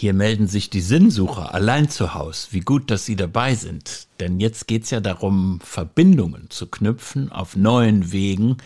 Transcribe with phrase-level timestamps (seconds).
[0.00, 2.48] Hier melden sich die Sinnsucher allein zu Haus.
[2.52, 4.06] Wie gut, dass Sie dabei sind.
[4.18, 8.56] Denn jetzt geht's ja darum, Verbindungen zu knüpfen auf neuen Wegen,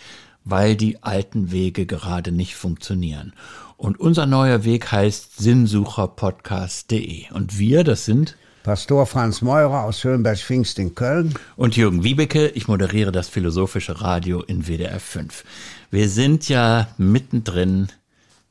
[0.45, 3.33] weil die alten Wege gerade nicht funktionieren.
[3.75, 7.29] Und unser neuer Weg heißt sinnsucherpodcast.de.
[7.33, 11.33] Und wir, das sind Pastor Franz Meurer aus Höhenberg-Pfingst in Köln.
[11.57, 15.43] Und Jürgen Wiebeke, ich moderiere das Philosophische Radio in WDR 5.
[15.91, 17.89] Wir sind ja mittendrin,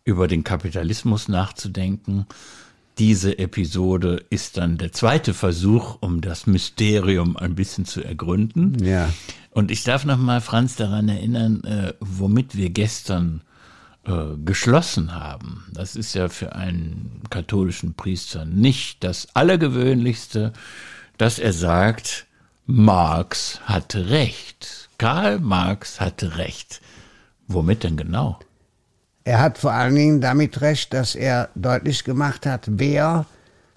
[0.05, 2.27] über den Kapitalismus nachzudenken.
[2.99, 8.83] Diese Episode ist dann der zweite Versuch, um das Mysterium ein bisschen zu ergründen.
[8.85, 9.13] Ja.
[9.51, 13.43] Und ich darf noch mal Franz daran erinnern, äh, womit wir gestern
[14.05, 15.65] äh, geschlossen haben.
[15.73, 20.53] Das ist ja für einen katholischen Priester nicht das Allergewöhnlichste,
[21.19, 22.27] dass er sagt,
[22.67, 24.89] Marx hatte recht.
[24.99, 26.81] Karl Marx hatte recht.
[27.47, 28.39] Womit denn genau?
[29.25, 33.27] Er hat vor allen Dingen damit recht, dass er deutlich gemacht hat, wer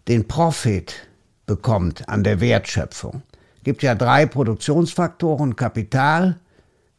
[0.07, 1.07] den Profit
[1.45, 3.23] bekommt an der Wertschöpfung
[3.67, 6.37] gibt ja drei Produktionsfaktoren, Kapital,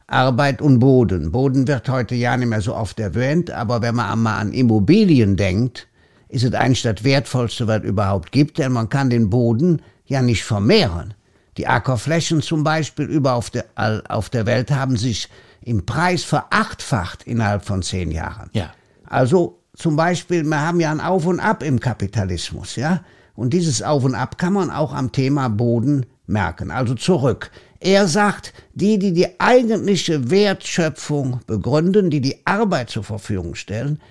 [0.05, 1.31] Arbeit und Boden.
[1.31, 5.35] Boden wird heute ja nicht mehr so oft erwähnt, aber wenn man einmal an Immobilien
[5.35, 5.87] denkt,
[6.27, 10.21] ist es eigentlich das Wertvollste, was es überhaupt gibt, denn man kann den Boden ja
[10.21, 11.15] nicht vermehren.
[11.57, 13.65] Die Ackerflächen zum Beispiel über auf der,
[14.07, 15.27] auf der Welt haben sich
[15.61, 18.49] im Preis verachtfacht innerhalb von zehn Jahren.
[18.53, 18.71] Ja.
[19.05, 23.01] Also zum Beispiel, wir haben ja ein Auf und Ab im Kapitalismus, ja.
[23.35, 27.51] Und dieses Auf und Ab kann man auch am Thema Boden merken, also zurück.
[27.79, 34.01] Er sagt, die, die die eigentliche Wertschöpfung begründen, die die Arbeit zur Verfügung stellen,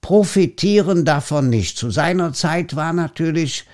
[0.00, 1.76] profitieren davon nicht.
[1.76, 3.66] Zu seiner Zeit war natürlich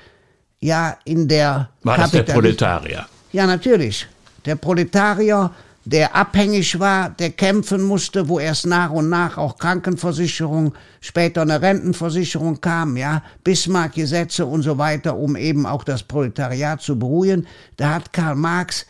[0.61, 3.07] ja in der war das der Proletarier.
[3.33, 4.07] Ja, natürlich.
[4.47, 5.51] Der Proletarier
[5.85, 11.61] der abhängig war, der kämpfen musste, wo erst nach und nach auch Krankenversicherung, später eine
[11.61, 17.47] Rentenversicherung kam, ja, Bismarck-Gesetze und so weiter, um eben auch das Proletariat zu beruhigen.
[17.77, 18.87] Da hat Karl Marx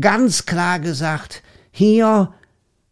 [0.00, 2.32] ganz klar gesagt, hier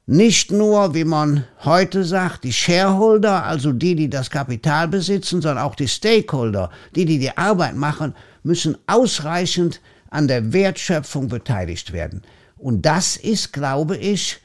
[0.07, 5.65] nicht nur, wie man heute sagt, die Shareholder, also die, die das Kapital besitzen, sondern
[5.65, 9.81] auch die Stakeholder, die, die die Arbeit machen, müssen ausreichend
[10.11, 12.21] an der Wertschöpfung beteiligt werden.
[12.65, 14.41] Und das ist, glaube ich,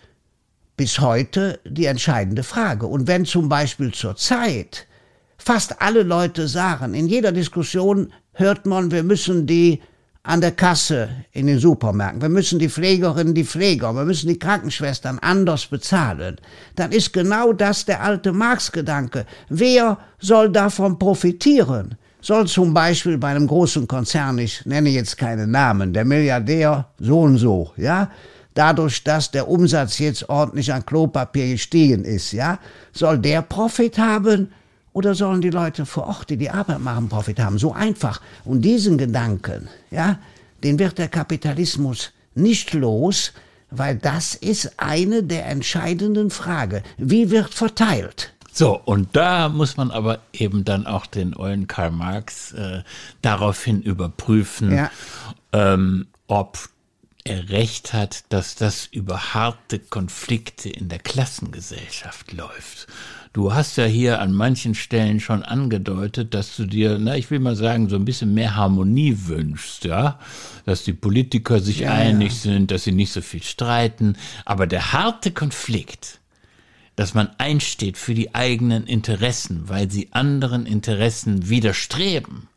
[0.76, 2.86] bis heute die entscheidende Frage.
[2.86, 4.88] Und wenn zum Beispiel zur Zeit
[5.38, 9.82] fast alle Leute sagen, in jeder Diskussion hört man, wir müssen die
[10.22, 14.38] an der Kasse in den Supermärkten, wir müssen die Pflegerinnen, die Pfleger, wir müssen die
[14.38, 16.42] Krankenschwestern anders bezahlen,
[16.76, 19.26] dann ist genau das der alte Marx-Gedanke.
[19.48, 21.96] Wer soll davon profitieren?
[22.22, 27.22] Soll zum Beispiel bei einem großen Konzern, ich nenne jetzt keine Namen, der Milliardär so
[27.22, 28.10] und so, ja,
[28.54, 32.60] dadurch, dass der Umsatz jetzt ordentlich an Klopapier gestiegen ist, ja,
[32.92, 34.52] soll der Profit haben
[34.94, 37.58] oder sollen die Leute vor Ort, die die Arbeit machen, Profit haben?
[37.58, 38.22] So einfach.
[38.44, 40.20] Und diesen Gedanken, ja,
[40.64, 43.32] den wird der Kapitalismus nicht los,
[43.72, 46.82] weil das ist eine der entscheidenden Fragen.
[46.98, 48.34] Wie wird verteilt?
[48.60, 52.84] So, und da muss man aber eben dann auch den ollen Karl Marx äh,
[53.22, 54.92] daraufhin überprüfen, ja.
[55.54, 56.68] ähm, ob
[57.24, 62.88] er recht hat, dass das über harte Konflikte in der Klassengesellschaft läuft.
[63.32, 67.40] Du hast ja hier an manchen Stellen schon angedeutet, dass du dir, na, ich will
[67.40, 70.20] mal sagen, so ein bisschen mehr Harmonie wünschst, ja,
[70.66, 72.52] dass die Politiker sich ja, einig ja.
[72.52, 76.19] sind, dass sie nicht so viel streiten, aber der harte Konflikt,
[77.00, 82.50] dass man einsteht für die eigenen Interessen, weil sie anderen Interessen widerstreben,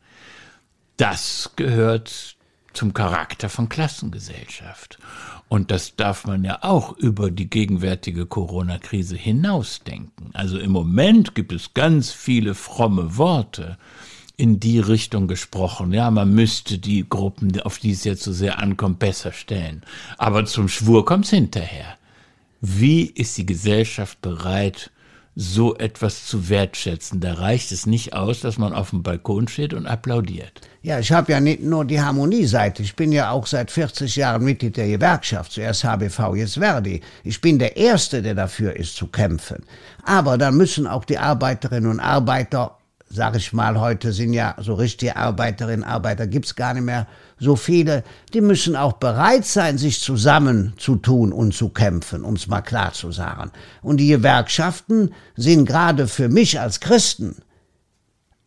[0.97, 2.35] das gehört
[2.73, 4.99] zum Charakter von Klassengesellschaft.
[5.47, 10.31] Und das darf man ja auch über die gegenwärtige Corona-Krise hinausdenken.
[10.33, 13.77] Also im Moment gibt es ganz viele fromme Worte
[14.35, 15.93] in die Richtung gesprochen.
[15.93, 19.83] Ja, man müsste die Gruppen, auf die es jetzt so sehr ankommt, besser stellen.
[20.17, 21.97] Aber zum Schwur kommt's hinterher.
[22.65, 24.89] Wie ist die Gesellschaft bereit,
[25.35, 27.19] so etwas zu wertschätzen?
[27.19, 30.61] Da reicht es nicht aus, dass man auf dem Balkon steht und applaudiert.
[30.81, 32.81] Ja, ich habe ja nicht nur die Harmonieseite.
[32.81, 37.01] Ich bin ja auch seit 40 Jahren Mitglied der Gewerkschaft, zuerst HBV, jetzt Verdi.
[37.25, 39.65] Ich bin der Erste, der dafür ist zu kämpfen.
[40.05, 42.77] Aber dann müssen auch die Arbeiterinnen und Arbeiter
[43.13, 47.07] sag ich mal, heute sind ja so richtige Arbeiterinnen, Arbeiter gibt's gar nicht mehr
[47.37, 52.93] so viele, die müssen auch bereit sein, sich zusammenzutun und zu kämpfen, um's mal klar
[52.93, 53.51] zu sagen.
[53.81, 57.35] Und die Gewerkschaften sind gerade für mich als Christen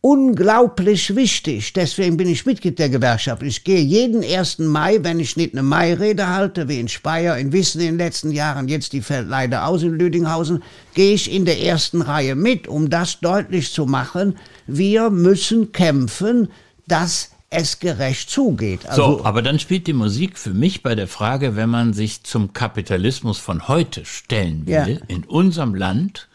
[0.01, 1.73] unglaublich wichtig.
[1.73, 3.41] Deswegen bin ich Mitglied der Gewerkschaft.
[3.43, 4.59] Ich gehe jeden 1.
[4.59, 8.31] Mai, wenn ich nicht eine Mai-Rede halte, wie in Speyer, in Wissen in den letzten
[8.31, 10.63] Jahren, jetzt die fällt leider aus in Lüdinghausen,
[10.93, 14.37] gehe ich in der ersten Reihe mit, um das deutlich zu machen.
[14.67, 16.49] Wir müssen kämpfen,
[16.87, 18.85] dass es gerecht zugeht.
[18.87, 22.23] Also so, aber dann spielt die Musik für mich bei der Frage, wenn man sich
[22.23, 25.05] zum Kapitalismus von heute stellen will, ja.
[25.07, 26.27] in unserem Land,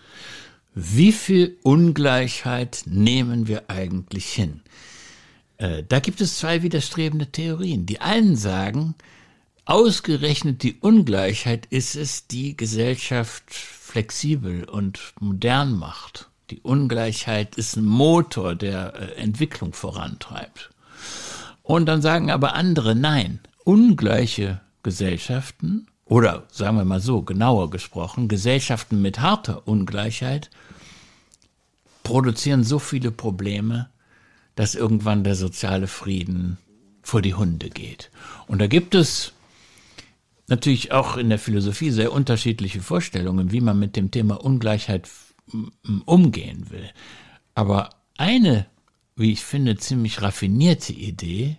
[0.74, 4.62] wie viel Ungleichheit nehmen wir eigentlich hin?
[5.58, 7.84] Äh, da gibt es zwei widerstrebende Theorien.
[7.86, 8.94] Die einen sagen,
[9.64, 16.30] ausgerechnet die Ungleichheit ist es, die Gesellschaft flexibel und modern macht.
[16.50, 20.70] Die Ungleichheit ist ein Motor, der äh, Entwicklung vorantreibt.
[21.62, 28.28] Und dann sagen aber andere, nein, ungleiche Gesellschaften oder sagen wir mal so, genauer gesprochen,
[28.28, 30.50] Gesellschaften mit harter Ungleichheit
[32.02, 33.88] produzieren so viele Probleme,
[34.54, 36.58] dass irgendwann der soziale Frieden
[37.02, 38.10] vor die Hunde geht.
[38.46, 39.32] Und da gibt es
[40.48, 45.08] natürlich auch in der Philosophie sehr unterschiedliche Vorstellungen, wie man mit dem Thema Ungleichheit
[46.04, 46.88] umgehen will.
[47.54, 48.66] Aber eine,
[49.16, 51.56] wie ich finde, ziemlich raffinierte Idee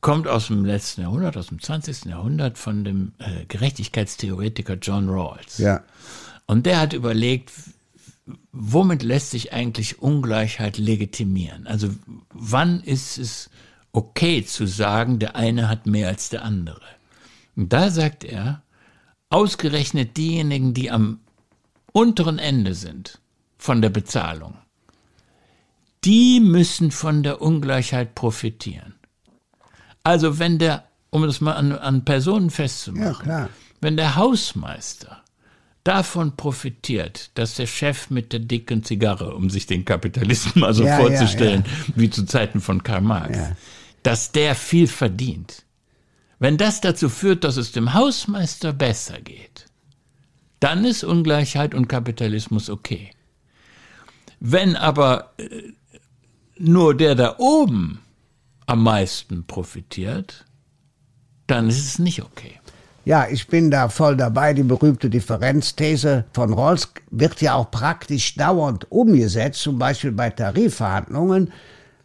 [0.00, 2.04] kommt aus dem letzten Jahrhundert, aus dem 20.
[2.04, 5.58] Jahrhundert von dem äh, Gerechtigkeitstheoretiker John Rawls.
[5.58, 5.82] Ja.
[6.46, 7.50] Und der hat überlegt,
[8.52, 11.66] womit lässt sich eigentlich Ungleichheit legitimieren?
[11.66, 11.90] Also
[12.32, 13.50] wann ist es
[13.92, 16.80] okay zu sagen, der eine hat mehr als der andere?
[17.56, 18.62] Und da sagt er,
[19.30, 21.20] ausgerechnet diejenigen, die am
[21.92, 23.20] unteren Ende sind
[23.58, 24.56] von der Bezahlung,
[26.04, 28.94] die müssen von der Ungleichheit profitieren.
[30.02, 33.48] Also wenn der, um das mal an, an Personen festzumachen, ja,
[33.80, 35.23] wenn der Hausmeister
[35.84, 40.84] davon profitiert, dass der Chef mit der dicken Zigarre, um sich den Kapitalisten mal so
[40.84, 43.38] ja, vorzustellen, ja, wie zu Zeiten von Karl Marx,
[44.02, 45.64] dass der viel verdient.
[46.38, 49.66] Wenn das dazu führt, dass es dem Hausmeister besser geht,
[50.60, 53.10] dann ist Ungleichheit und Kapitalismus okay.
[54.40, 55.72] Wenn aber äh,
[56.56, 58.00] nur der da oben
[58.66, 60.44] am meisten profitiert,
[61.46, 62.60] dann ist es nicht okay.
[63.06, 64.54] Ja, ich bin da voll dabei.
[64.54, 69.60] Die berühmte Differenzthese von Rawls wird ja auch praktisch dauernd umgesetzt.
[69.60, 71.52] Zum Beispiel bei Tarifverhandlungen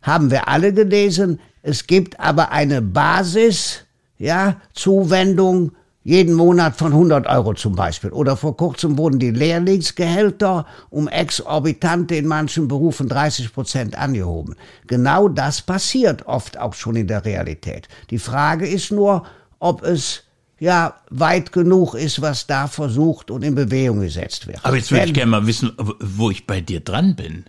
[0.02, 1.40] haben wir alle gelesen.
[1.62, 3.86] Es gibt aber eine Basis,
[4.18, 5.72] ja, Zuwendung
[6.04, 8.10] jeden Monat von 100 Euro zum Beispiel.
[8.10, 14.56] Oder vor kurzem wurden die Lehrlingsgehälter um exorbitante in manchen Berufen 30 Prozent angehoben.
[14.88, 17.88] Genau das passiert oft auch schon in der Realität.
[18.10, 19.24] Die Frage ist nur,
[19.60, 20.24] ob es
[20.60, 24.64] ja weit genug ist, was da versucht und in Bewegung gesetzt wird.
[24.64, 27.46] Aber jetzt würde ich gerne mal wissen, wo ich bei dir dran bin.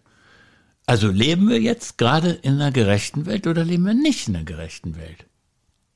[0.86, 4.44] Also leben wir jetzt gerade in einer gerechten Welt oder leben wir nicht in einer
[4.44, 5.26] gerechten Welt?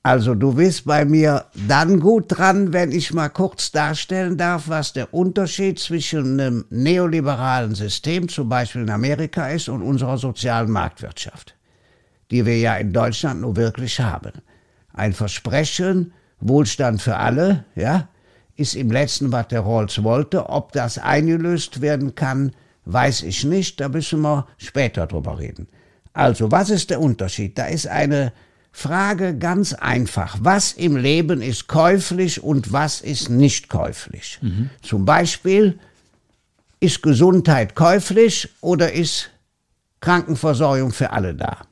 [0.07, 4.93] Also du bist bei mir dann gut dran, wenn ich mal kurz darstellen darf, was
[4.93, 11.57] der Unterschied zwischen einem neoliberalen System, zum Beispiel in Amerika, ist und unserer sozialen Marktwirtschaft,
[12.31, 14.43] die wir ja in Deutschland nur wirklich haben.
[14.93, 16.13] Ein Versprechen,
[16.45, 18.09] Wohlstand für alle, ja,
[18.57, 20.49] ist im letzten, was der Rawls wollte.
[20.49, 22.53] Ob das eingelöst werden kann,
[22.85, 23.81] weiß ich nicht.
[23.81, 25.67] Da müssen wir später drüber reden.
[26.13, 27.59] Also, was ist der Unterschied?
[27.59, 28.33] Da ist eine
[28.71, 30.37] Frage ganz einfach.
[30.41, 34.39] Was im Leben ist käuflich und was ist nicht käuflich?
[34.41, 34.71] Mhm.
[34.83, 35.81] Zum Beispiel,
[36.85, 39.31] ist Gesundheit käuflich oder ist
[40.01, 41.63] Krankenversorgung für alle da?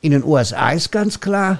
[0.00, 1.58] In den USA ist ganz klar,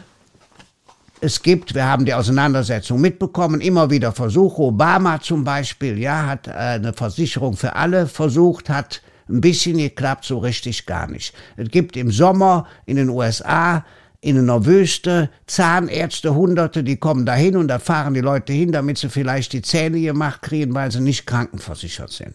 [1.21, 4.63] es gibt, wir haben die Auseinandersetzung mitbekommen, immer wieder Versuche.
[4.63, 10.25] Obama zum Beispiel, ja, hat äh, eine Versicherung für alle versucht, hat ein bisschen geklappt,
[10.25, 11.35] so richtig gar nicht.
[11.57, 13.85] Es gibt im Sommer in den USA
[14.21, 18.99] in einer Wüste, Zahnärzte, Hunderte, die kommen dahin und da fahren die Leute hin, damit
[18.99, 22.35] sie vielleicht die Zähne gemacht kriegen, weil sie nicht krankenversichert sind.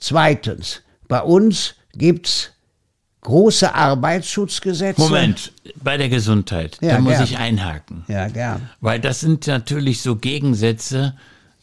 [0.00, 2.52] Zweitens, bei uns gibt's
[3.26, 5.00] große Arbeitsschutzgesetze.
[5.00, 5.52] Moment,
[5.82, 7.24] bei der Gesundheit, ja, da muss gern.
[7.24, 8.04] ich einhaken.
[8.06, 8.70] Ja, gern.
[8.80, 11.16] Weil das sind natürlich so Gegensätze,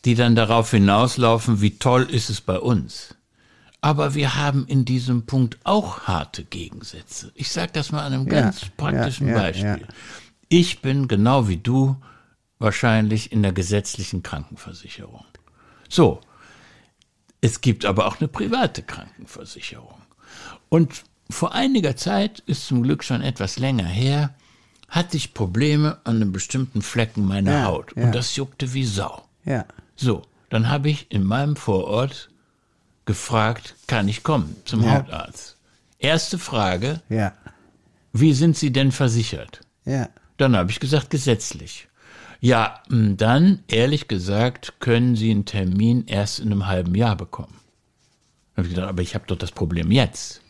[0.04, 3.16] die dann darauf hinauslaufen, wie toll ist es bei uns.
[3.80, 7.32] Aber wir haben in diesem Punkt auch harte Gegensätze.
[7.34, 9.88] Ich sage das mal an einem ja, ganz praktischen ja, Beispiel.
[10.50, 11.96] Ich bin genau wie du
[12.60, 15.26] wahrscheinlich in der gesetzlichen Krankenversicherung.
[15.88, 16.20] So,
[17.40, 20.02] es gibt aber auch eine private Krankenversicherung.
[20.68, 21.04] Und
[21.34, 24.34] vor einiger Zeit, ist zum Glück schon etwas länger her,
[24.90, 27.94] hatte ich Probleme an einem bestimmten Flecken meiner Haut.
[27.94, 29.24] Und das juckte wie Sau.
[29.44, 29.66] Ja.
[29.96, 32.30] So, dann habe ich in meinem Vorort
[33.06, 35.00] gefragt, kann ich kommen zum ja.
[35.00, 35.58] Hautarzt?
[36.00, 37.02] Erste Frage.
[37.10, 37.34] Ja.
[38.12, 39.62] Wie sind Sie denn versichert?
[39.86, 40.10] Ja.
[40.38, 41.88] Dann habe ich gesagt, gesetzlich.
[42.40, 47.56] Ja, dann, ehrlich gesagt, können Sie einen Termin erst in einem halben Jahr bekommen.
[48.56, 50.43] Dann habe ich gedacht, aber ich habe doch das Problem jetzt.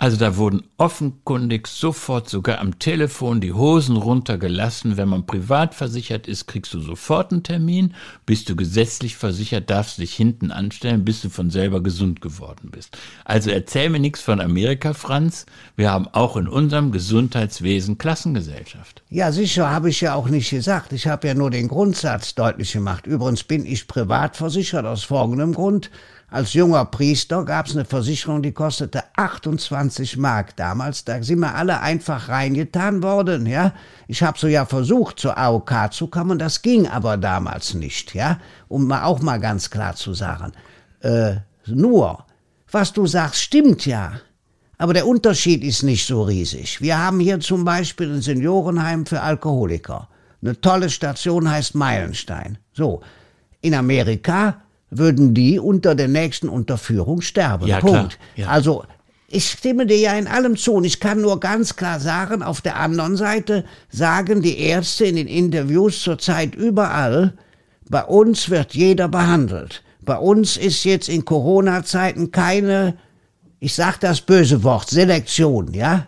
[0.00, 4.96] Also da wurden offenkundig sofort sogar am Telefon die Hosen runtergelassen.
[4.96, 7.94] Wenn man privat versichert ist, kriegst du sofort einen Termin.
[8.24, 12.96] Bist du gesetzlich versichert, darfst dich hinten anstellen, bis du von selber gesund geworden bist.
[13.24, 15.46] Also erzähl mir nichts von Amerika, Franz.
[15.74, 19.02] Wir haben auch in unserem Gesundheitswesen Klassengesellschaft.
[19.10, 20.92] Ja, sicher, habe ich ja auch nicht gesagt.
[20.92, 23.08] Ich habe ja nur den Grundsatz deutlich gemacht.
[23.08, 25.90] Übrigens bin ich privat versichert aus folgendem Grund.
[26.30, 31.04] Als junger Priester gab es eine Versicherung, die kostete 28 Mark damals.
[31.04, 33.72] Da sind wir alle einfach reingetan worden, ja.
[34.08, 38.38] Ich habe so ja versucht, zur AOK zu kommen, das ging aber damals nicht, ja.
[38.68, 40.52] Um mal auch mal ganz klar zu sagen.
[41.00, 42.26] Äh, nur,
[42.70, 44.20] was du sagst, stimmt ja.
[44.76, 46.82] Aber der Unterschied ist nicht so riesig.
[46.82, 50.08] Wir haben hier zum Beispiel ein Seniorenheim für Alkoholiker.
[50.42, 52.58] Eine tolle Station heißt Meilenstein.
[52.72, 53.00] So.
[53.60, 57.66] In Amerika würden die unter der nächsten Unterführung sterben.
[57.66, 58.18] Ja, Punkt.
[58.36, 58.48] Ja.
[58.48, 58.84] Also
[59.30, 62.62] ich stimme dir ja in allem zu und ich kann nur ganz klar sagen, auf
[62.62, 67.34] der anderen Seite sagen die Ärzte in den Interviews zurzeit überall,
[67.90, 69.82] bei uns wird jeder behandelt.
[70.00, 72.96] Bei uns ist jetzt in Corona-Zeiten keine,
[73.60, 76.06] ich sag das böse Wort, Selektion, ja,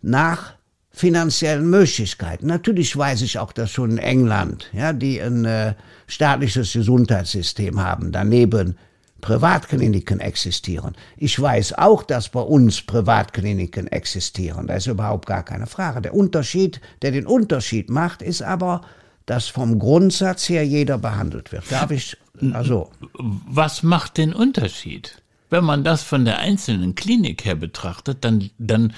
[0.00, 0.54] nach
[0.98, 2.46] finanziellen Möglichkeiten.
[2.46, 5.74] Natürlich weiß ich auch, dass schon in England, ja, die ein äh,
[6.06, 8.76] staatliches Gesundheitssystem haben, daneben
[9.20, 10.94] Privatkliniken existieren.
[11.16, 14.66] Ich weiß auch, dass bei uns Privatkliniken existieren.
[14.66, 16.02] Da ist überhaupt gar keine Frage.
[16.02, 18.82] Der Unterschied, der den Unterschied macht, ist aber,
[19.26, 21.64] dass vom Grundsatz her jeder behandelt wird.
[21.70, 22.16] Darf ich,
[22.52, 22.90] also.
[23.18, 25.20] Was macht den Unterschied?
[25.50, 28.92] Wenn man das von der einzelnen Klinik her betrachtet, dann, dann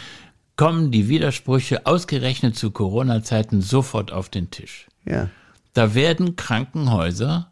[0.61, 4.89] kommen die Widersprüche ausgerechnet zu Corona-Zeiten sofort auf den Tisch.
[5.07, 5.31] Ja.
[5.73, 7.51] Da werden Krankenhäuser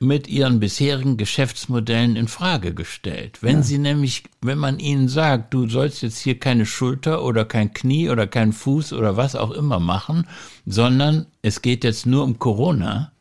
[0.00, 3.44] mit ihren bisherigen Geschäftsmodellen in Frage gestellt.
[3.44, 3.62] Wenn ja.
[3.62, 8.10] sie nämlich, wenn man ihnen sagt, du sollst jetzt hier keine Schulter oder kein Knie
[8.10, 10.26] oder kein Fuß oder was auch immer machen,
[10.66, 13.12] sondern es geht jetzt nur um Corona,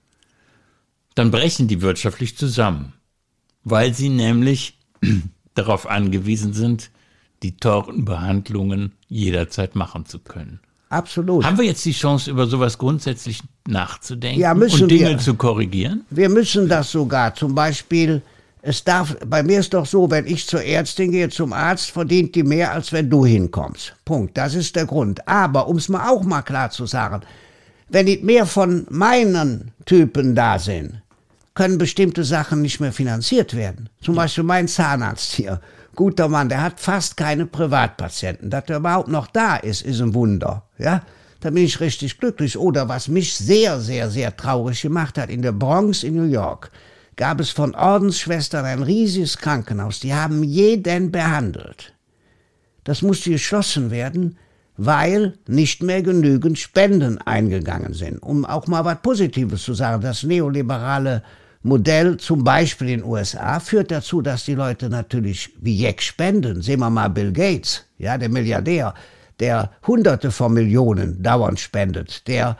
[1.13, 2.93] dann brechen die wirtschaftlich zusammen,
[3.63, 4.79] weil sie nämlich
[5.53, 6.89] darauf angewiesen sind,
[7.43, 10.59] die teuren Behandlungen jederzeit machen zu können.
[10.89, 11.43] Absolut.
[11.43, 15.17] Haben wir jetzt die Chance, über sowas grundsätzlich nachzudenken ja, und Dinge wir.
[15.17, 16.05] zu korrigieren?
[16.09, 17.33] Wir müssen das sogar.
[17.33, 18.21] Zum Beispiel,
[18.61, 22.35] es darf, bei mir ist doch so, wenn ich zur Ärztin gehe, zum Arzt, verdient
[22.35, 23.93] die mehr, als wenn du hinkommst.
[24.05, 24.37] Punkt.
[24.37, 25.27] Das ist der Grund.
[25.27, 27.21] Aber, um es mal auch mal klar zu sagen,
[27.89, 31.01] wenn nicht mehr von meinen Typen da sind,
[31.55, 33.89] können bestimmte Sachen nicht mehr finanziert werden.
[34.01, 35.61] Zum Beispiel mein Zahnarzt hier
[35.95, 38.49] guter Mann, der hat fast keine Privatpatienten.
[38.49, 40.63] Dass er überhaupt noch da ist, ist ein Wunder.
[40.77, 41.01] Ja,
[41.39, 42.57] da bin ich richtig glücklich.
[42.57, 46.71] Oder was mich sehr, sehr, sehr traurig gemacht hat, in der Bronx in New York
[47.15, 49.99] gab es von Ordensschwestern ein riesiges Krankenhaus.
[49.99, 51.93] Die haben jeden behandelt.
[52.83, 54.37] Das musste geschlossen werden,
[54.77, 58.19] weil nicht mehr genügend Spenden eingegangen sind.
[58.19, 61.23] Um auch mal was Positives zu sagen, das neoliberale
[61.65, 66.61] Modell zum Beispiel in den USA führt dazu, dass die Leute natürlich wie Jack spenden.
[66.61, 68.93] Sehen wir mal Bill Gates, ja, der Milliardär,
[69.39, 72.55] der Hunderte von Millionen dauernd spendet, der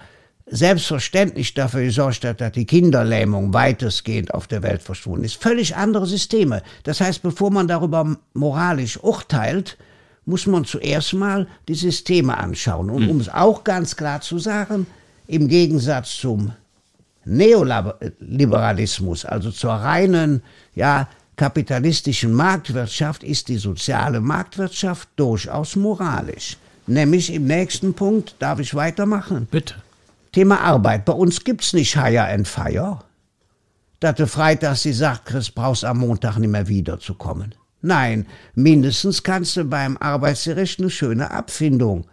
[0.48, 5.40] selbstverständlich dafür gesorgt hat, dass die Kinderlähmung weitestgehend auf der Welt verschwunden ist.
[5.40, 6.64] Völlig andere Systeme.
[6.82, 9.78] Das heißt, bevor man darüber moralisch urteilt,
[10.26, 12.90] muss man zuerst mal die Systeme anschauen.
[12.90, 13.10] Und hm.
[13.12, 14.88] um es auch ganz klar zu sagen,
[15.28, 16.54] im Gegensatz zum
[17.26, 20.42] Neoliberalismus, also zur reinen,
[20.74, 26.58] ja, kapitalistischen Marktwirtschaft, ist die soziale Marktwirtschaft durchaus moralisch.
[26.88, 29.48] Nämlich im nächsten Punkt, darf ich weitermachen?
[29.50, 29.76] Bitte.
[30.32, 31.06] Thema Arbeit.
[31.06, 33.00] Bei uns gibt's nicht Hire and Fire.
[34.00, 37.56] Dass du freitags die sagt, Chris, brauchst am Montag nicht mehr wiederzukommen.
[37.82, 42.06] Nein, mindestens kannst du beim Arbeitsgericht eine schöne Abfindung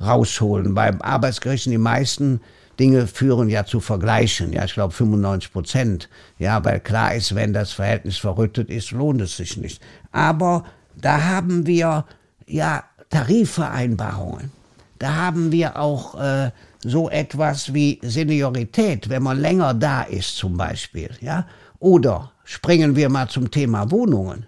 [0.00, 0.74] rausholen.
[0.74, 2.40] Beim Arbeitsgericht die meisten
[2.80, 4.52] Dinge führen ja zu Vergleichen.
[4.52, 6.08] Ja, ich glaube 95 Prozent.
[6.38, 9.82] Ja, weil klar ist, wenn das Verhältnis verrüttet ist, lohnt es sich nicht.
[10.10, 10.64] Aber
[10.96, 12.06] da haben wir
[12.46, 14.50] ja Tarifvereinbarungen.
[14.98, 16.50] Da haben wir auch äh,
[16.82, 21.10] so etwas wie Seniorität, wenn man länger da ist zum Beispiel.
[21.20, 21.46] Ja?
[21.78, 24.46] Oder springen wir mal zum Thema Wohnungen.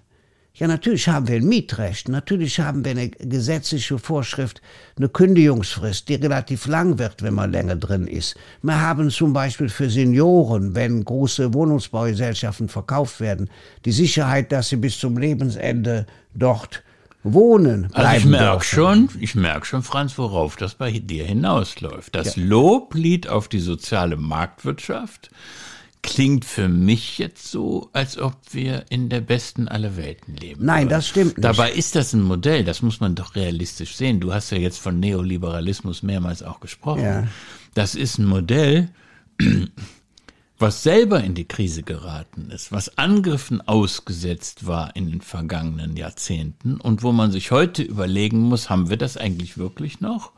[0.63, 4.63] Ja, natürlich haben wir ein Mietrecht, natürlich haben wir eine gesetzliche Vorschrift,
[4.97, 8.37] eine Kündigungsfrist, die relativ lang wird, wenn man länger drin ist.
[8.63, 13.51] Wir haben zum Beispiel für Senioren, wenn große Wohnungsbaugesellschaften verkauft werden,
[13.85, 16.85] die Sicherheit, dass sie bis zum Lebensende dort
[17.25, 22.15] Wohnen bleiben Also ich merke schon, ich merke schon, Franz, worauf das bei dir hinausläuft.
[22.15, 25.29] Das Loblied auf die soziale Marktwirtschaft
[26.03, 30.65] klingt für mich jetzt so, als ob wir in der besten aller Welten leben.
[30.65, 31.45] Nein, das stimmt nicht.
[31.45, 34.21] Dabei ist das ein Modell, das muss man doch realistisch sehen.
[34.21, 37.03] Du hast ja jetzt von Neoliberalismus mehrmals auch gesprochen.
[37.03, 37.29] Ja.
[37.75, 38.91] Das ist ein Modell,
[40.59, 46.81] was selber in die Krise geraten ist, was Angriffen ausgesetzt war in den vergangenen Jahrzehnten
[46.81, 50.33] und wo man sich heute überlegen muss, haben wir das eigentlich wirklich noch?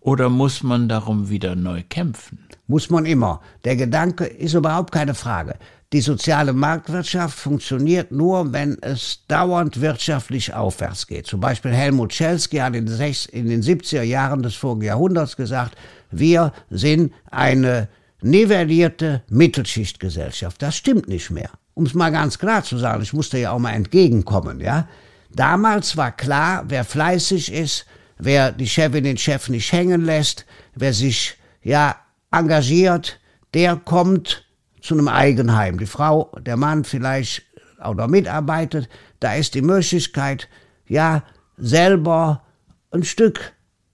[0.00, 2.38] Oder muss man darum wieder neu kämpfen?
[2.66, 3.40] Muss man immer.
[3.64, 5.56] Der Gedanke ist überhaupt keine Frage.
[5.92, 11.26] Die soziale Marktwirtschaft funktioniert nur, wenn es dauernd wirtschaftlich aufwärts geht.
[11.26, 15.76] Zum Beispiel Helmut Schelsky hat in in den 70er Jahren des vorigen Jahrhunderts gesagt,
[16.12, 17.88] wir sind eine
[18.22, 20.62] nivellierte Mittelschichtgesellschaft.
[20.62, 21.50] Das stimmt nicht mehr.
[21.74, 24.86] Um es mal ganz klar zu sagen, ich musste ja auch mal entgegenkommen, ja.
[25.32, 27.86] Damals war klar, wer fleißig ist,
[28.20, 31.96] wer die Chefin den Chef nicht hängen lässt, wer sich, ja,
[32.30, 33.18] engagiert,
[33.54, 34.44] der kommt
[34.80, 35.78] zu einem Eigenheim.
[35.78, 37.42] Die Frau, der Mann vielleicht
[37.82, 38.88] noch mitarbeitet,
[39.20, 40.48] da ist die Möglichkeit,
[40.86, 41.22] ja,
[41.56, 42.42] selber
[42.90, 43.52] ein Stück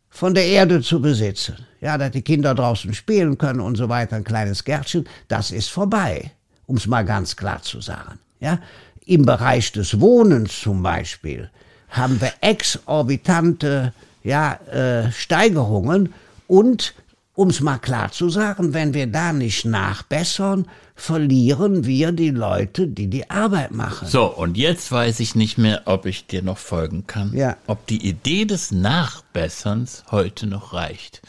[0.08, 1.66] von der Erde zu besitzen.
[1.80, 5.68] Ja, dass die Kinder draußen spielen können und so weiter, ein kleines Gärtchen, das ist
[5.68, 6.32] vorbei,
[6.66, 8.18] um es mal ganz klar zu sagen.
[8.40, 8.58] Ja,
[9.04, 11.50] im Bereich des Wohnens zum Beispiel
[11.90, 13.92] haben wir exorbitante
[14.26, 16.12] ja, äh, Steigerungen
[16.46, 16.94] und
[17.34, 22.88] um es mal klar zu sagen, wenn wir da nicht nachbessern, verlieren wir die Leute,
[22.88, 24.08] die die Arbeit machen.
[24.08, 27.34] So, und jetzt weiß ich nicht mehr, ob ich dir noch folgen kann.
[27.34, 27.58] Ja.
[27.66, 31.20] Ob die Idee des Nachbesserns heute noch reicht.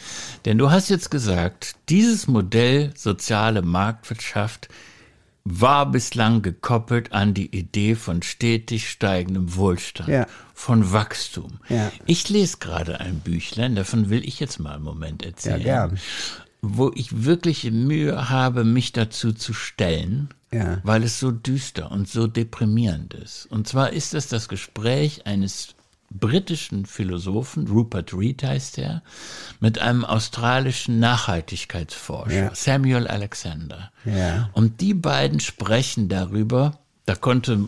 [0.46, 4.70] Denn du hast jetzt gesagt, dieses Modell soziale Marktwirtschaft
[5.50, 10.28] war bislang gekoppelt an die Idee von stetig steigendem Wohlstand, Ja.
[10.54, 11.60] von Wachstum.
[11.70, 11.92] Ja.
[12.06, 15.62] Ich lese gerade ein Büchlein, davon will ich jetzt mal einen Moment erzählen.
[15.62, 15.90] Ja.
[16.62, 20.30] Wo ich wirkliche Mühe habe, mich dazu zu stellen,
[20.84, 23.46] weil es so düster und so deprimierend ist.
[23.52, 25.76] Und zwar ist es das Gespräch eines
[26.10, 29.02] britischen Philosophen, Rupert Reed heißt er,
[29.60, 32.56] mit einem australischen Nachhaltigkeitsforscher, Ja.
[32.56, 33.92] Samuel Alexander.
[34.06, 34.50] Ja.
[34.54, 37.66] Und die beiden sprechen darüber, da konnte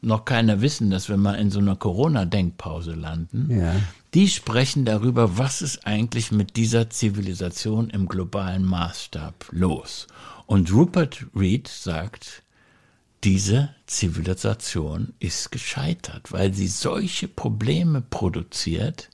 [0.00, 3.48] noch keiner wissen, dass wir mal in so einer Corona-Denkpause landen.
[3.50, 3.74] Ja.
[4.14, 10.06] Die sprechen darüber, was ist eigentlich mit dieser Zivilisation im globalen Maßstab los.
[10.46, 12.42] Und Rupert Reed sagt,
[13.24, 19.10] diese Zivilisation ist gescheitert, weil sie solche Probleme produziert,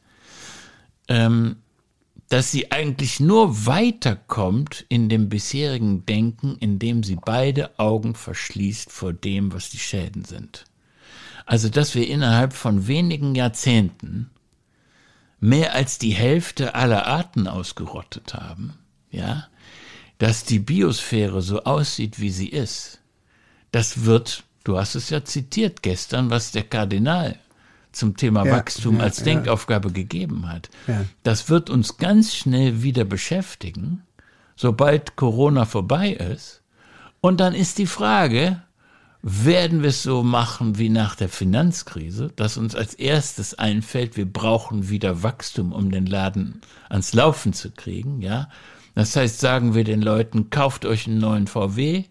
[1.08, 1.56] ähm,
[2.28, 9.12] dass sie eigentlich nur weiterkommt in dem bisherigen Denken, indem sie beide Augen verschließt vor
[9.12, 10.64] dem, was die Schäden sind.
[11.46, 14.30] Also, dass wir innerhalb von wenigen Jahrzehnten
[15.40, 18.74] mehr als die Hälfte aller Arten ausgerottet haben,
[19.10, 19.48] ja,
[20.18, 23.00] dass die Biosphäre so aussieht, wie sie ist,
[23.70, 27.36] das wird, du hast es ja zitiert gestern, was der Kardinal
[27.92, 29.24] zum Thema Ja, Wachstum ja, als ja.
[29.24, 30.70] Denkaufgabe gegeben hat.
[30.86, 31.04] Ja.
[31.22, 34.02] Das wird uns ganz schnell wieder beschäftigen,
[34.56, 36.62] sobald Corona vorbei ist.
[37.20, 38.62] Und dann ist die Frage,
[39.22, 44.30] werden wir es so machen wie nach der Finanzkrise, dass uns als erstes einfällt, wir
[44.32, 48.48] brauchen wieder Wachstum, um den Laden ans Laufen zu kriegen, ja?
[48.94, 52.04] Das heißt, sagen wir den Leuten, kauft euch einen neuen VW,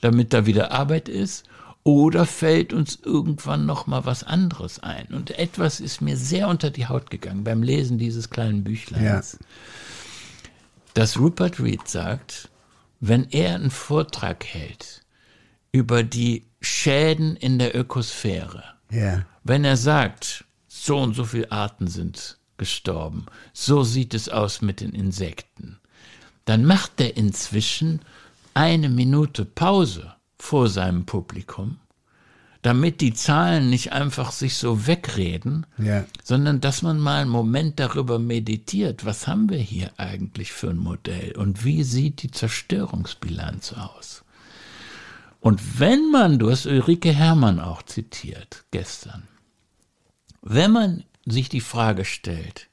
[0.00, 1.46] damit da wieder Arbeit ist,
[1.84, 5.06] oder fällt uns irgendwann noch mal was anderes ein?
[5.08, 9.38] Und etwas ist mir sehr unter die Haut gegangen beim Lesen dieses kleinen Büchleins.
[10.94, 12.48] Dass Rupert Reed sagt,
[13.00, 15.02] wenn er einen Vortrag hält
[15.72, 19.24] über die Schäden in der Ökosphäre, Ja.
[19.44, 24.80] wenn er sagt, so und so viele Arten sind gestorben, so sieht es aus mit
[24.80, 25.78] den Insekten,
[26.44, 28.00] dann macht er inzwischen
[28.54, 31.78] eine Minute Pause vor seinem Publikum,
[32.62, 36.04] damit die Zahlen nicht einfach sich so wegreden, Ja.
[36.24, 40.76] sondern dass man mal einen Moment darüber meditiert, was haben wir hier eigentlich für ein
[40.78, 44.24] Modell und wie sieht die Zerstörungsbilanz aus.
[45.40, 49.22] Und wenn man, du hast Ulrike Herrmann auch zitiert gestern,
[50.42, 52.67] wenn man sich die Frage stellt,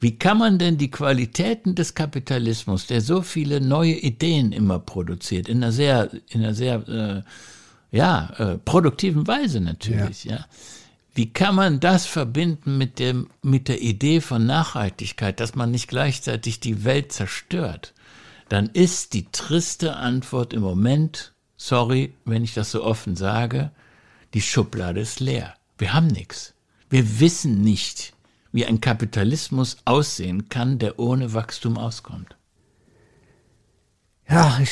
[0.00, 5.48] wie kann man denn die Qualitäten des Kapitalismus, der so viele neue Ideen immer produziert,
[5.48, 10.46] in einer sehr, in einer sehr, äh, ja, äh, produktiven Weise natürlich, ja.
[11.16, 15.86] Wie kann man das verbinden mit dem, mit der Idee von Nachhaltigkeit, dass man nicht
[15.86, 17.94] gleichzeitig die Welt zerstört?
[18.48, 23.70] Dann ist die triste Antwort im Moment, sorry, wenn ich das so offen sage,
[24.34, 25.54] die Schublade ist leer.
[25.78, 26.54] Wir haben nichts.
[26.90, 28.13] Wir wissen nicht,
[28.54, 32.36] wie ein Kapitalismus aussehen kann, der ohne Wachstum auskommt.
[34.30, 34.70] Ja, ich,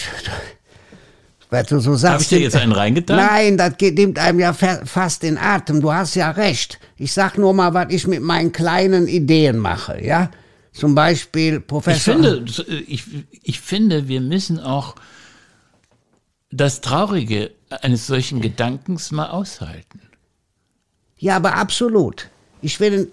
[1.50, 2.12] weil du so sagst.
[2.12, 3.16] Habe ich dir jetzt einen reingetan?
[3.16, 5.80] Nein, das nimmt einem ja fast den Atem.
[5.80, 6.78] Du hast ja recht.
[6.96, 10.30] Ich sag nur mal, was ich mit meinen kleinen Ideen mache, ja?
[10.72, 12.14] Zum Beispiel Professor.
[12.14, 12.44] Ich finde,
[12.86, 13.04] ich,
[13.42, 14.94] ich finde, wir müssen auch
[16.52, 20.00] das Traurige eines solchen Gedankens mal aushalten.
[21.18, 22.28] Ja, aber absolut.
[22.62, 23.10] Ich will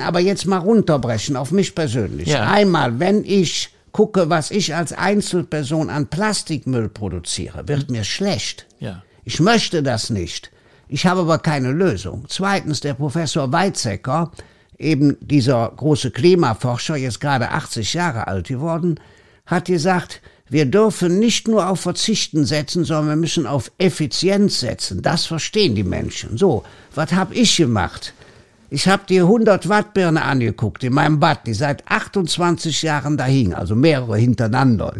[0.00, 2.28] aber jetzt mal runterbrechen auf mich persönlich.
[2.28, 2.50] Ja.
[2.50, 8.66] Einmal, wenn ich gucke, was ich als Einzelperson an Plastikmüll produziere, wird mir schlecht.
[8.78, 9.02] Ja.
[9.24, 10.50] Ich möchte das nicht.
[10.88, 12.26] Ich habe aber keine Lösung.
[12.28, 14.30] Zweitens, der Professor Weizsäcker,
[14.78, 19.00] eben dieser große Klimaforscher, jetzt gerade 80 Jahre alt geworden,
[19.46, 25.02] hat gesagt, wir dürfen nicht nur auf Verzichten setzen, sondern wir müssen auf Effizienz setzen.
[25.02, 26.36] Das verstehen die Menschen.
[26.36, 28.12] So, was habe ich gemacht?
[28.68, 33.24] Ich habe die 100 Watt Birne angeguckt in meinem Bad, die seit 28 Jahren da
[33.24, 34.92] hing, also mehrere hintereinander.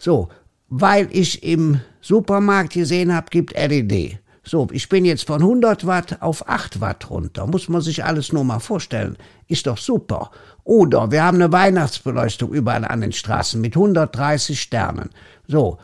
[0.00, 0.28] So,
[0.68, 4.18] weil ich im Supermarkt gesehen habe, gibt LED.
[4.44, 7.46] So, ich bin jetzt von 100 Watt auf 8 Watt runter.
[7.46, 9.16] Muss man sich alles nur mal vorstellen.
[9.46, 10.30] Ist doch super.
[10.64, 15.10] Oder wir haben eine Weihnachtsbeleuchtung überall an den Straßen mit 130 Sternen.
[15.46, 15.78] So,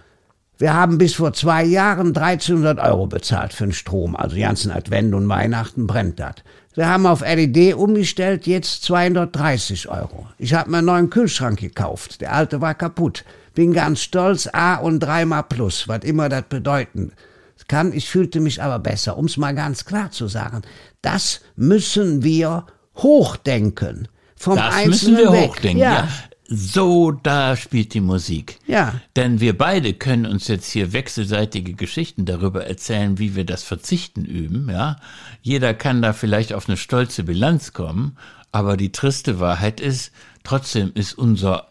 [0.57, 5.15] wir haben bis vor zwei Jahren 1300 Euro bezahlt für den Strom, also ganzen Advent
[5.15, 6.35] und Weihnachten brennt das.
[6.79, 10.29] Wir haben auf LED umgestellt, jetzt 230 Euro.
[10.39, 13.25] Ich habe mir einen neuen Kühlschrank gekauft, der alte war kaputt.
[13.53, 17.11] Bin ganz stolz, A und dreimal plus, was immer das bedeuten
[17.67, 17.93] kann.
[17.93, 20.63] Ich fühlte mich aber besser, um es mal ganz klar zu sagen.
[21.03, 24.07] Das müssen wir hochdenken.
[24.37, 25.51] Vom das Einzelnen müssen wir weg.
[25.51, 25.93] hochdenken, ja.
[25.95, 26.09] ja.
[26.51, 28.59] So, da spielt die Musik.
[28.67, 28.95] Ja.
[29.17, 34.25] Denn wir beide können uns jetzt hier wechselseitige Geschichten darüber erzählen, wie wir das Verzichten
[34.25, 34.97] üben, ja.
[35.43, 38.17] Jeder kann da vielleicht auf eine stolze Bilanz kommen,
[38.51, 40.11] aber die triste Wahrheit ist,
[40.43, 41.69] trotzdem ist unser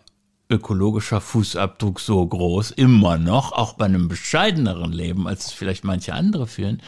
[0.49, 6.13] ökologischer Fußabdruck so groß, immer noch, auch bei einem bescheideneren Leben, als es vielleicht manche
[6.13, 6.81] andere führen,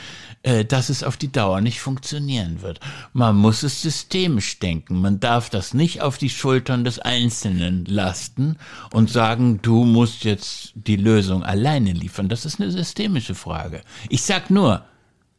[0.43, 2.79] äh, dass es auf die Dauer nicht funktionieren wird.
[3.11, 5.01] Man muss es systemisch denken.
[5.01, 8.57] Man darf das nicht auf die Schultern des Einzelnen lasten
[8.93, 12.29] und sagen, du musst jetzt die Lösung alleine liefern.
[12.29, 13.81] Das ist eine systemische Frage.
[14.07, 14.85] Ich sag nur,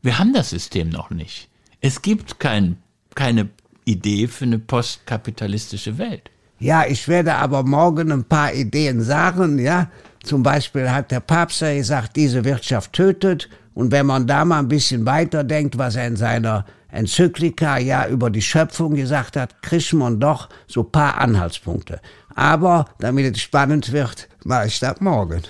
[0.02, 1.48] wir haben das System noch nicht.
[1.80, 2.76] Es gibt kein,
[3.14, 3.48] keine
[3.86, 6.30] Idee für eine postkapitalistische Welt.
[6.60, 9.90] Ja, ich werde aber morgen ein paar Ideen sagen, ja.
[10.22, 13.48] Zum Beispiel hat der Papst ja gesagt, diese Wirtschaft tötet.
[13.72, 18.28] Und wenn man da mal ein bisschen weiterdenkt, was er in seiner Enzyklika ja über
[18.28, 22.00] die Schöpfung gesagt hat, kriegt man doch so paar Anhaltspunkte.
[22.34, 25.40] Aber damit es spannend wird, mache ich das morgen.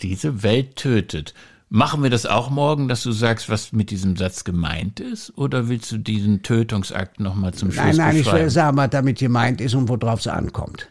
[0.00, 1.34] Diese Welt tötet.
[1.68, 5.36] Machen wir das auch morgen, dass du sagst, was mit diesem Satz gemeint ist?
[5.36, 9.18] Oder willst du diesen Tötungsakt nochmal zum Schluss Nein, nein, ich will sagen, was damit
[9.18, 10.88] gemeint ist und worauf es ankommt.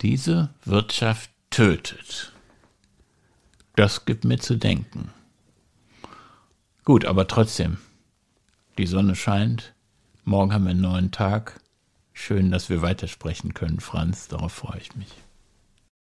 [0.00, 2.32] Diese Wirtschaft tötet.
[3.76, 5.10] Das gibt mir zu denken.
[6.84, 7.78] Gut, aber trotzdem,
[8.78, 9.74] die Sonne scheint.
[10.24, 11.60] Morgen haben wir einen neuen Tag.
[12.12, 14.28] Schön, dass wir weitersprechen können, Franz.
[14.28, 15.08] Darauf freue ich mich.